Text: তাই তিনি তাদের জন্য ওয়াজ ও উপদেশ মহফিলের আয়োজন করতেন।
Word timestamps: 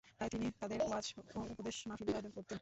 তাই 0.17 0.29
তিনি 0.33 0.45
তাদের 0.59 0.79
জন্য 0.79 0.89
ওয়াজ 0.89 1.05
ও 1.35 1.39
উপদেশ 1.53 1.75
মহফিলের 1.87 2.15
আয়োজন 2.15 2.33
করতেন। 2.37 2.59